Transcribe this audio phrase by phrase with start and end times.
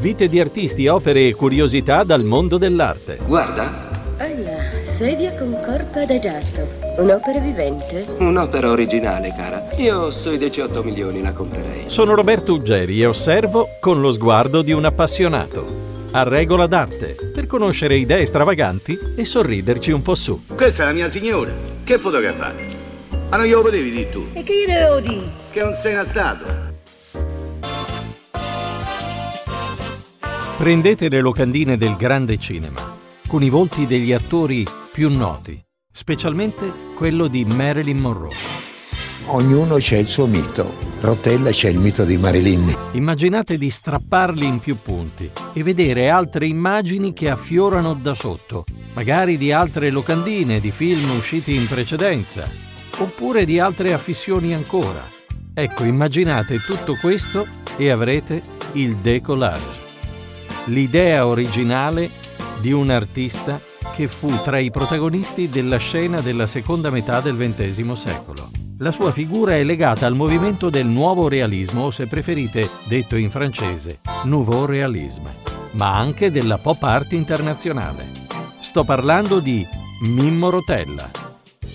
[0.00, 3.18] Vite di artisti, opere e curiosità dal mondo dell'arte.
[3.26, 3.86] Guarda,
[4.18, 4.58] Alla,
[4.96, 6.68] sedia con corpo adagiato.
[6.98, 8.06] Un'opera vivente?
[8.18, 9.68] un'opera originale, cara.
[9.76, 11.82] Io sui 18 milioni la comprerei.
[11.86, 15.86] Sono Roberto Uggeri e osservo con lo sguardo di un appassionato.
[16.12, 20.42] A regola d'arte, per conoscere idee stravaganti e sorriderci un po' su.
[20.54, 21.52] Questa è la mia signora.
[21.84, 22.86] Che fotografate?
[23.30, 25.24] Ma non glielo potevi dire tu, E che gli devo dire?
[25.50, 26.66] che non sei una statua.
[30.58, 32.98] Prendete le locandine del grande cinema,
[33.28, 35.56] con i volti degli attori più noti,
[35.88, 38.34] specialmente quello di Marilyn Monroe.
[39.26, 40.74] Ognuno c'è il suo mito.
[40.98, 42.76] Rotella c'è il mito di Marilyn.
[42.90, 48.64] Immaginate di strapparli in più punti e vedere altre immagini che affiorano da sotto,
[48.94, 52.50] magari di altre locandine di film usciti in precedenza,
[52.98, 55.08] oppure di altre affissioni ancora.
[55.54, 59.86] Ecco, immaginate tutto questo e avrete il decollage.
[60.68, 62.10] L'idea originale
[62.60, 63.58] di un artista
[63.94, 68.50] che fu tra i protagonisti della scena della seconda metà del XX secolo.
[68.78, 73.30] La sua figura è legata al movimento del nuovo realismo, o se preferite, detto in
[73.30, 75.30] francese, nouveau réalisme,
[75.72, 78.06] ma anche della pop art internazionale.
[78.58, 79.66] Sto parlando di
[80.02, 81.10] Mimmo Rotella,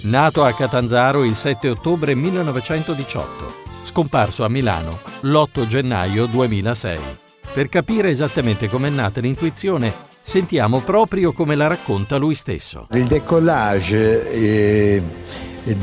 [0.03, 7.22] nato a Catanzaro il 7 ottobre 1918, scomparso a Milano l'8 gennaio 2006.
[7.53, 12.87] Per capire esattamente com'è nata l'intuizione, sentiamo proprio come la racconta lui stesso.
[12.93, 15.03] Il decollage eh,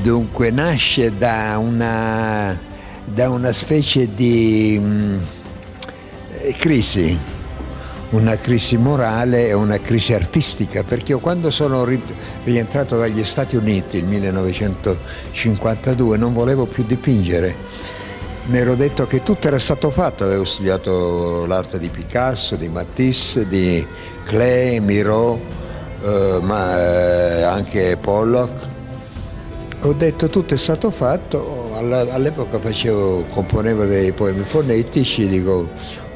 [0.02, 2.60] dunque nasce da una,
[3.04, 5.18] da una specie di mm,
[6.38, 7.16] eh, crisi,
[8.10, 12.02] una crisi morale e una crisi artistica, perché io quando sono ri-
[12.42, 17.99] rientrato dagli Stati Uniti nel 1952 non volevo più dipingere.
[18.50, 23.46] Mi ero detto che tutto era stato fatto, avevo studiato l'arte di Picasso, di Matisse,
[23.46, 23.86] di
[24.24, 25.40] Klee, Miro,
[26.02, 28.66] eh, ma eh, anche Pollock.
[29.82, 35.68] Ho detto tutto è stato fatto, all'epoca facevo, componevo dei poemi fonetici, dico,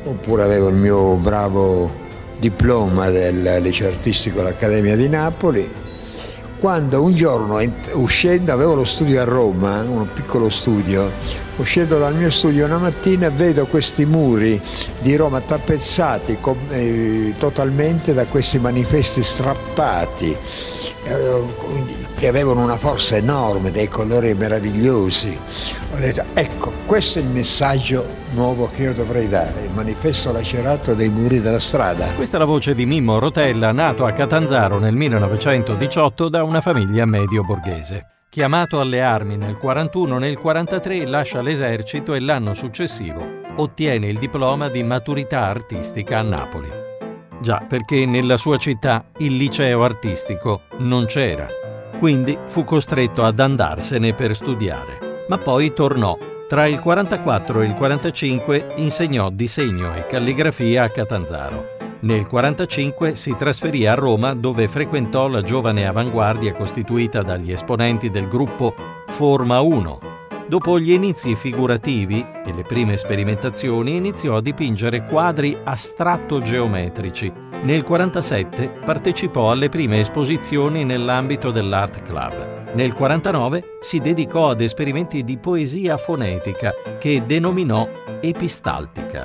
[0.02, 1.88] oppure avevo il mio bravo
[2.40, 5.72] diploma del liceo artistico all'Accademia di Napoli.
[6.58, 7.60] Quando un giorno
[7.92, 11.12] uscendo, avevo lo studio a Roma, un piccolo studio,
[11.56, 14.60] uscendo dal mio studio una mattina vedo questi muri
[15.00, 16.38] di Roma tappezzati
[16.70, 20.36] eh, totalmente da questi manifesti strappati
[21.04, 21.42] eh,
[22.16, 25.38] che avevano una forza enorme, dei colori meravigliosi.
[25.92, 30.94] Ho detto, ecco, questo è il messaggio nuovo che io dovrei dare, il manifesto lacerato
[30.94, 32.06] dei muri della strada.
[32.14, 37.04] Questa è la voce di Mimmo Rotella, nato a Catanzaro nel 1918 da una famiglia
[37.04, 38.06] medio-borghese.
[38.34, 44.68] Chiamato alle armi nel 41, nel 43 lascia l'esercito e l'anno successivo ottiene il diploma
[44.68, 46.68] di maturità artistica a Napoli.
[47.40, 51.46] Già, perché nella sua città il liceo artistico non c'era,
[52.00, 55.26] quindi fu costretto ad andarsene per studiare.
[55.28, 56.18] Ma poi tornò.
[56.48, 61.83] Tra il 44 e il 45 insegnò disegno e calligrafia a Catanzaro.
[62.04, 68.28] Nel 45 si trasferì a Roma dove frequentò la giovane avanguardia costituita dagli esponenti del
[68.28, 68.74] gruppo
[69.06, 70.00] Forma 1.
[70.46, 77.32] Dopo gli inizi figurativi e le prime sperimentazioni iniziò a dipingere quadri astratto-geometrici.
[77.62, 82.63] Nel 47 partecipò alle prime esposizioni nell'ambito dell'Art Club.
[82.74, 87.88] Nel 49 si dedicò ad esperimenti di poesia fonetica che denominò
[88.20, 89.24] epistaltica.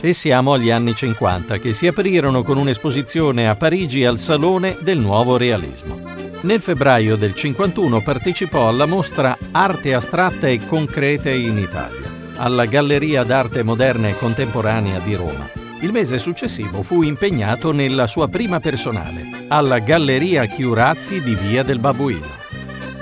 [0.00, 4.98] E siamo agli anni 50 che si aprirono con un'esposizione a Parigi al Salone del
[4.98, 6.00] Nuovo Realismo.
[6.42, 13.24] Nel febbraio del 51 partecipò alla mostra Arte astratta e concrete in Italia, alla Galleria
[13.24, 15.67] d'arte moderna e contemporanea di Roma.
[15.80, 21.78] Il mese successivo fu impegnato nella sua prima personale, alla Galleria Chiurazzi di Via del
[21.78, 22.26] Babuino.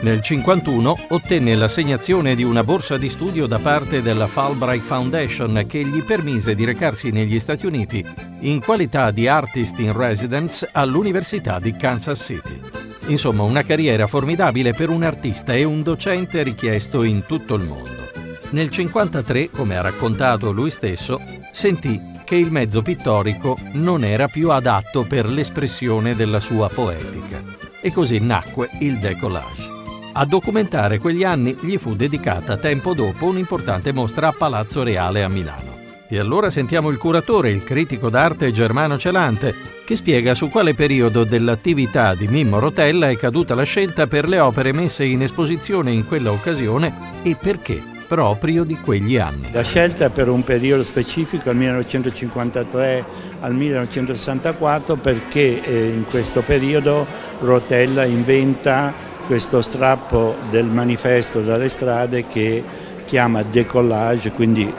[0.03, 5.87] Nel 51 ottenne l'assegnazione di una borsa di studio da parte della Fulbright Foundation che
[5.87, 8.05] gli permise di recarsi negli Stati Uniti
[8.41, 12.61] in qualità di artist in residence all'Università di Kansas City.
[13.07, 18.05] Insomma, una carriera formidabile per un artista e un docente richiesto in tutto il mondo.
[18.51, 21.21] Nel 53, come ha raccontato lui stesso,
[21.51, 27.41] sentì che il mezzo pittorico non era più adatto per l'espressione della sua poetica.
[27.81, 29.69] E così nacque il decollage.
[30.13, 35.29] A documentare quegli anni gli fu dedicata tempo dopo un'importante mostra a Palazzo Reale a
[35.29, 35.77] Milano.
[36.09, 41.23] E allora sentiamo il curatore, il critico d'arte Germano Celante, che spiega su quale periodo
[41.23, 46.07] dell'attività di Mimmo Rotella è caduta la scelta per le opere messe in esposizione in
[46.09, 46.93] quella occasione
[47.23, 47.96] e perché.
[48.07, 49.51] Proprio di quegli anni.
[49.53, 53.05] La scelta per un periodo specifico, dal 1953
[53.41, 57.07] al 1964, perché eh, in questo periodo
[57.41, 58.93] Rotella inventa
[59.27, 62.63] questo strappo del manifesto dalle strade che
[63.05, 64.73] chiama decollage, quindi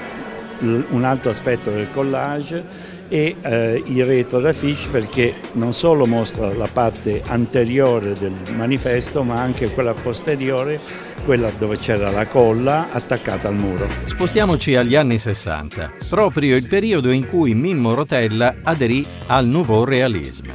[0.59, 6.67] un altro aspetto del collage e eh, il retro d'affiche perché non solo mostra la
[6.71, 10.79] parte anteriore del manifesto ma anche quella posteriore,
[11.25, 13.87] quella dove c'era la colla attaccata al muro.
[14.05, 20.51] Spostiamoci agli anni 60, proprio il periodo in cui Mimmo Rotella aderì al Nouveau Realisme,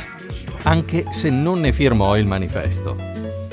[0.62, 2.96] anche se non ne firmò il manifesto.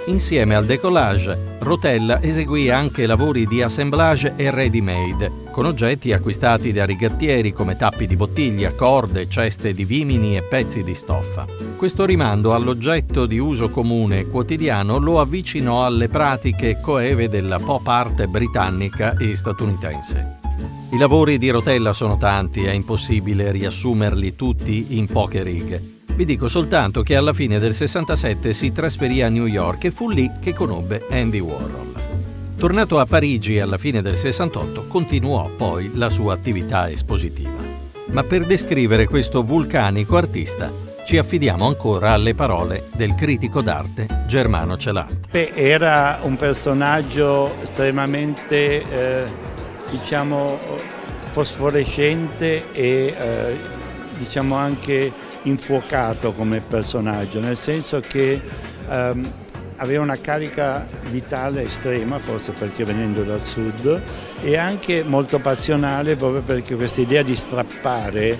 [0.05, 6.85] Insieme al decollage, Rotella eseguì anche lavori di assemblage e ready-made, con oggetti acquistati da
[6.85, 11.45] rigattieri come tappi di bottiglia, corde, ceste di vimini e pezzi di stoffa.
[11.75, 18.25] Questo rimando all'oggetto di uso comune quotidiano lo avvicinò alle pratiche coeve della pop art
[18.27, 20.37] britannica e statunitense.
[20.91, 25.97] I lavori di Rotella sono tanti, è impossibile riassumerli tutti in poche righe.
[26.05, 30.09] Vi dico soltanto che alla fine del 67 si trasferì a New York e fu
[30.09, 31.88] lì che conobbe Andy Warhol.
[32.59, 37.63] Tornato a Parigi alla fine del 68, continuò poi la sua attività espositiva.
[38.07, 40.69] Ma per descrivere questo vulcanico artista
[41.05, 45.29] ci affidiamo ancora alle parole del critico d'arte Germano Celant.
[45.31, 49.23] Beh, era un personaggio estremamente, eh,
[49.91, 50.59] diciamo,
[51.29, 53.57] fosforescente e eh,
[54.17, 55.09] diciamo anche
[55.43, 58.41] infuocato come personaggio, nel senso che
[58.89, 59.33] ehm,
[59.79, 64.01] aveva una carica vitale estrema, forse perché venendo dal sud,
[64.41, 68.37] e anche molto passionale proprio perché questa idea di strappare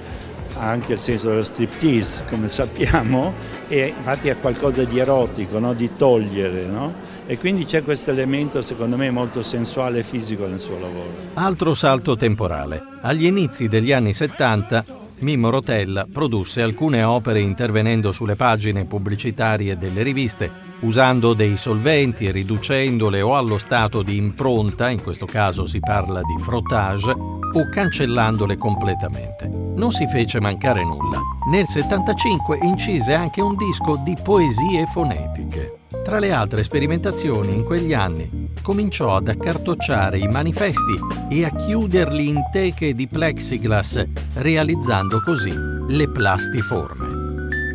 [0.56, 3.33] ha anche il senso dello striptease, come sappiamo,
[3.68, 5.74] e infatti ha qualcosa di erotico, no?
[5.74, 6.65] di togliere.
[6.65, 6.94] No?
[7.25, 11.13] E quindi c'è questo elemento, secondo me, molto sensuale e fisico nel suo lavoro.
[11.36, 12.81] Altro salto temporale.
[13.01, 20.01] Agli inizi degli anni 70 Mimmo Rotella produsse alcune opere intervenendo sulle pagine pubblicitarie delle
[20.01, 20.50] riviste,
[20.81, 26.42] usando dei solventi, riducendole o allo stato di impronta, in questo caso si parla di
[26.42, 29.48] frottage, o cancellandole completamente.
[29.48, 31.20] Non si fece mancare nulla.
[31.50, 35.78] Nel 75 incise anche un disco di poesie fonetiche.
[36.04, 40.98] Tra le altre sperimentazioni in quegli anni cominciò ad accartocciare i manifesti
[41.30, 44.06] e a chiuderli in teche di plexiglass,
[44.36, 45.54] realizzando così
[45.88, 47.09] le plastiforme.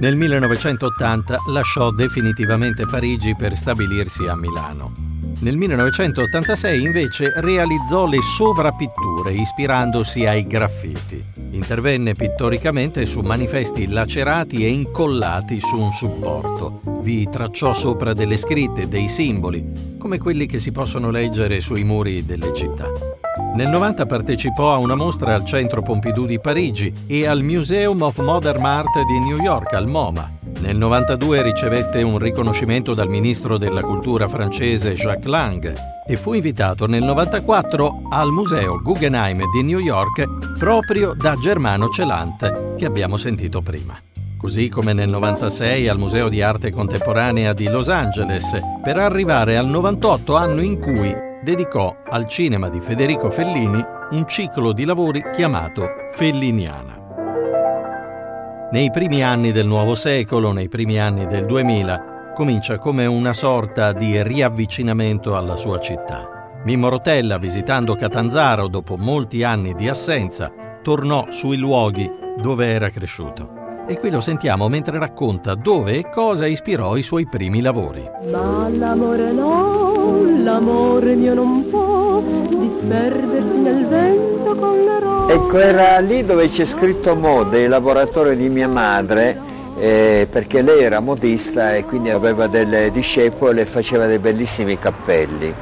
[0.00, 4.92] Nel 1980 lasciò definitivamente Parigi per stabilirsi a Milano.
[5.40, 11.22] Nel 1986 invece realizzò le sovrapitture ispirandosi ai graffiti.
[11.50, 16.80] Intervenne pittoricamente su manifesti lacerati e incollati su un supporto.
[17.00, 22.24] Vi tracciò sopra delle scritte, dei simboli, come quelli che si possono leggere sui muri
[22.24, 23.13] delle città.
[23.54, 28.18] Nel 90 partecipò a una mostra al Centro Pompidou di Parigi e al Museum of
[28.18, 30.28] Modern Art di New York, al MoMA.
[30.58, 35.72] Nel 92 ricevette un riconoscimento dal ministro della cultura francese Jacques Lang
[36.04, 42.76] e fu invitato nel 94 al Museo Guggenheim di New York proprio da Germano Celant,
[42.76, 43.96] che abbiamo sentito prima.
[44.36, 49.66] Così come nel 96 al Museo di Arte Contemporanea di Los Angeles, per arrivare al
[49.66, 55.88] 98 anno in cui dedicò al cinema di Federico Fellini un ciclo di lavori chiamato
[56.12, 57.02] Felliniana.
[58.72, 63.92] Nei primi anni del nuovo secolo, nei primi anni del 2000, comincia come una sorta
[63.92, 66.50] di riavvicinamento alla sua città.
[66.64, 70.50] Mimmo Rotella, visitando Catanzaro dopo molti anni di assenza,
[70.82, 73.62] tornò sui luoghi dove era cresciuto.
[73.86, 78.02] E qui lo sentiamo mentre racconta dove e cosa ispirò i suoi primi lavori.
[78.32, 79.83] Ma l'amore no,
[80.44, 85.32] l'amore mio non può disperdersi nel vento con le rose.
[85.32, 89.40] Ecco, era lì dove c'è scritto Mode, il laboratorio di mia madre,
[89.78, 95.52] eh, perché lei era modista e quindi aveva delle discepole e faceva dei bellissimi cappelli.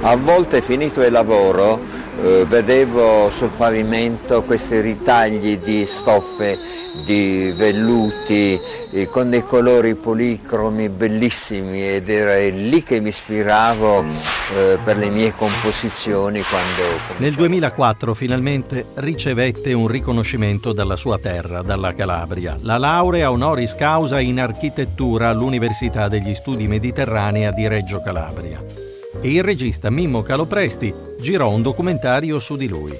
[0.00, 1.78] A volte finito il lavoro
[2.22, 8.58] eh, vedevo sul pavimento questi ritagli di stoffe di velluti
[8.90, 14.04] eh, con dei colori policromi bellissimi ed era lì che mi ispiravo
[14.56, 16.98] eh, per le mie composizioni quando...
[17.18, 24.20] Nel 2004 finalmente ricevette un riconoscimento dalla sua terra, dalla Calabria, la laurea honoris causa
[24.20, 28.87] in architettura all'Università degli Studi Mediterranea di Reggio Calabria.
[29.20, 32.92] E il regista Mimmo Calopresti girò un documentario su di lui.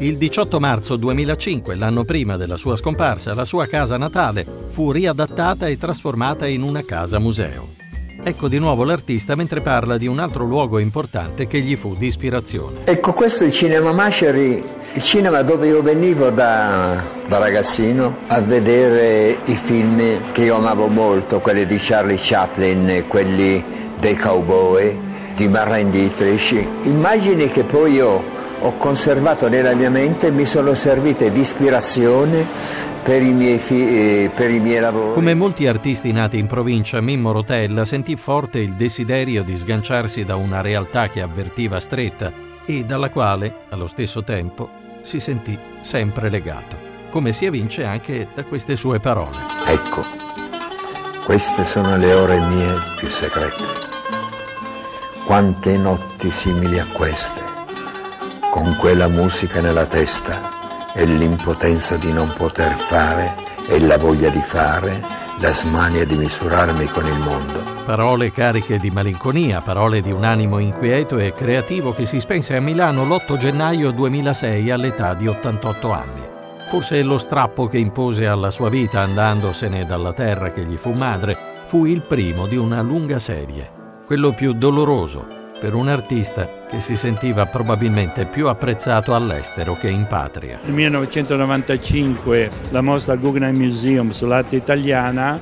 [0.00, 5.66] Il 18 marzo 2005, l'anno prima della sua scomparsa, la sua casa natale fu riadattata
[5.66, 7.76] e trasformata in una casa museo.
[8.22, 12.08] Ecco di nuovo l'artista mentre parla di un altro luogo importante che gli fu di
[12.08, 12.80] ispirazione.
[12.84, 14.62] Ecco, questo è il cinema Masceri,
[14.92, 20.88] il cinema dove io venivo da, da ragazzino a vedere i film che io amavo
[20.88, 23.64] molto, quelli di Charlie Chaplin, quelli
[23.98, 25.06] dei cowboy,
[25.38, 30.74] di Marlene Dietrich, immagini che poi io ho conservato nella mia mente e mi sono
[30.74, 32.44] servite di ispirazione
[33.04, 35.14] per i, miei fi- eh, per i miei lavori.
[35.14, 40.34] Come molti artisti nati in provincia, Mimmo Rotella sentì forte il desiderio di sganciarsi da
[40.34, 42.32] una realtà che avvertiva stretta
[42.64, 44.68] e dalla quale, allo stesso tempo,
[45.02, 46.74] si sentì sempre legato,
[47.10, 49.36] come si evince anche da queste sue parole.
[49.66, 50.04] Ecco,
[51.24, 53.87] queste sono le ore mie più segrete.
[55.28, 57.42] Quante notti simili a queste,
[58.50, 63.34] con quella musica nella testa e l'impotenza di non poter fare
[63.68, 65.02] e la voglia di fare,
[65.38, 67.62] la smania di misurarmi con il mondo.
[67.84, 72.60] Parole cariche di malinconia, parole di un animo inquieto e creativo che si spense a
[72.60, 76.22] Milano l'8 gennaio 2006 all'età di 88 anni.
[76.70, 81.36] Forse lo strappo che impose alla sua vita andandosene dalla terra che gli fu madre
[81.66, 83.76] fu il primo di una lunga serie,
[84.08, 85.26] quello più doloroso
[85.60, 90.58] per un artista che si sentiva probabilmente più apprezzato all'estero che in patria.
[90.62, 95.38] Nel 1995 la mostra al Guggenheim Museum sull'arte italiana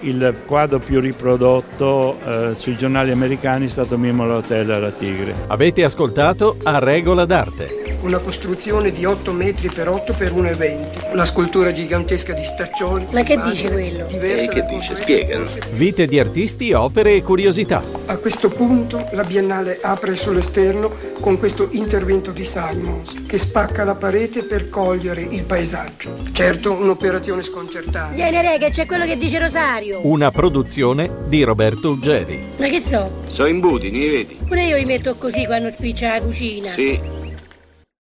[0.00, 5.32] il quadro più riprodotto eh, sui giornali americani è stato Mimo l'Hotel alla Tigre.
[5.46, 7.81] Avete ascoltato A Regola d'Arte.
[8.02, 11.14] Una costruzione di 8 metri per 8 per 1,20.
[11.14, 13.06] La scultura gigantesca di Staccioni.
[13.12, 14.08] Ma che dice quello?
[14.08, 14.96] E che dice?
[14.96, 15.46] Spiegano.
[15.70, 17.80] Vite di artisti, opere e curiosità.
[18.06, 23.94] A questo punto la Biennale apre sull'esterno con questo intervento di Simons che spacca la
[23.94, 26.24] parete per cogliere il paesaggio.
[26.32, 28.16] Certo, un'operazione sconcertante.
[28.16, 30.00] Vieni, re, che c'è quello che dice Rosario.
[30.02, 32.40] Una produzione di Roberto Uggeri.
[32.56, 33.20] Ma che so?
[33.26, 34.38] So imbudi, ne vedi?
[34.44, 36.72] Pure io li metto così quando spiccia la cucina.
[36.72, 37.00] Sì,